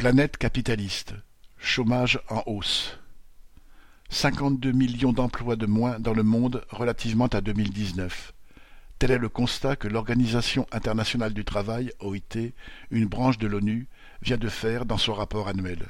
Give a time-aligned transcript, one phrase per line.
[0.00, 1.12] Planète capitaliste.
[1.58, 2.98] Chômage en hausse.
[4.08, 8.32] Cinquante-deux millions d'emplois de moins dans le monde relativement à 2019.
[8.98, 12.54] Tel est le constat que l'Organisation internationale du travail, OIT,
[12.90, 13.88] une branche de l'ONU,
[14.22, 15.86] vient de faire dans son rapport annuel.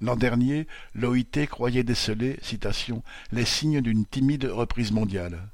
[0.00, 3.02] L'an dernier, l'OIT croyait déceler, citation,
[3.32, 5.48] les signes d'une timide reprise mondiale.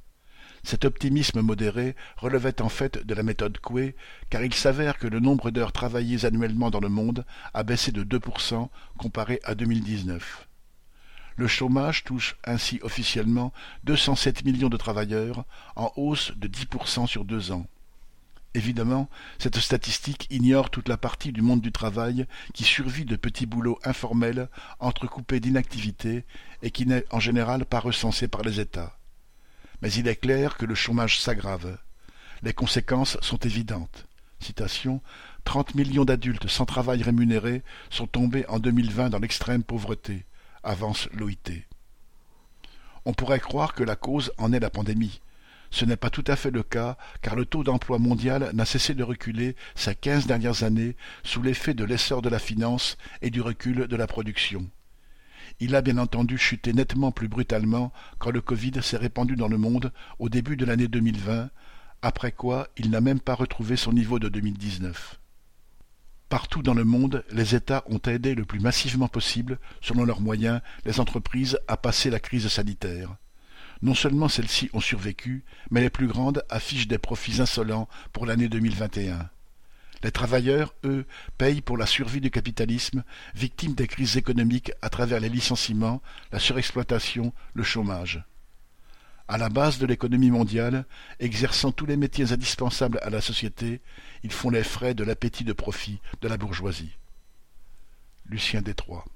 [0.65, 3.95] Cet optimisme modéré relevait en fait de la méthode Coué,
[4.31, 8.03] car il s'avère que le nombre d'heures travaillées annuellement dans le monde a baissé de
[8.03, 10.49] 2% comparé à 2019.
[11.37, 13.53] Le chômage touche ainsi officiellement
[13.85, 15.45] 207 millions de travailleurs,
[15.77, 17.67] en hausse de 10% sur deux ans.
[18.55, 23.47] Évidemment, cette statistique ignore toute la partie du monde du travail qui survit de petits
[23.47, 26.25] boulots informels entrecoupés d'inactivité
[26.63, 28.97] et qui n'est en général pas recensé par les États.
[29.85, 31.77] Mais il est clair que le chômage s'aggrave.
[32.43, 34.07] Les conséquences sont évidentes.
[34.41, 35.03] Citation,
[35.45, 40.25] 30 millions d'adultes sans travail rémunéré sont tombés en 2020 dans l'extrême pauvreté,
[40.63, 41.67] avance l'OIT.
[43.05, 45.21] On pourrait croire que la cause en est la pandémie.
[45.71, 48.95] Ce n'est pas tout à fait le cas, car le taux d'emploi mondial n'a cessé
[48.95, 53.43] de reculer ces quinze dernières années sous l'effet de l'essor de la finance et du
[53.43, 54.67] recul de la production.
[55.61, 59.59] Il a bien entendu chuté nettement plus brutalement quand le Covid s'est répandu dans le
[59.59, 61.51] monde au début de l'année 2020,
[62.03, 65.19] après quoi il n'a même pas retrouvé son niveau de 2019.
[66.29, 70.61] Partout dans le monde, les États ont aidé le plus massivement possible, selon leurs moyens,
[70.85, 73.17] les entreprises à passer la crise sanitaire.
[73.83, 78.49] Non seulement celles-ci ont survécu, mais les plus grandes affichent des profits insolents pour l'année
[78.49, 79.29] 2021.
[80.05, 81.07] Les travailleurs, eux,
[81.39, 83.05] payent pour la survie du capitalisme,
[83.35, 88.23] victimes des crises économiques à travers les licenciements, la surexploitation, le chômage.
[89.29, 90.85] À la base de l'économie mondiale,
[91.21, 93.81] exerçant tous les métiers indispensables à la société,
[94.23, 96.99] ils font les frais de l'appétit de profit de la bourgeoisie.
[98.27, 99.07] Lucien Détroit